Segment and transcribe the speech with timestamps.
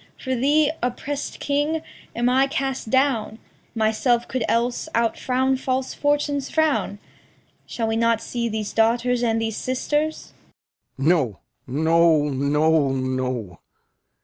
[0.17, 1.83] For thee, oppressed king,
[2.15, 3.37] am I cast down;
[3.75, 6.97] Myself could else outfrown false Fortune's frown.
[7.67, 10.33] Shall we not see these daughters and these sisters?
[10.97, 11.07] Lear.
[11.07, 13.59] No, no, no, no!